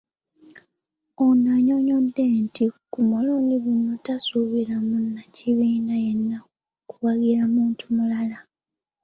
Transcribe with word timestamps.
Ono 1.23 1.49
annyonnyodde 1.57 2.23
nti 2.43 2.65
ku 2.91 2.99
mulundi 3.09 3.55
guno 3.63 3.91
taasubira 4.05 4.75
munnakibiina 4.87 5.93
yenna 6.05 6.37
kuwagira 6.89 7.43
muntu 7.53 7.83
mulala 7.95 8.37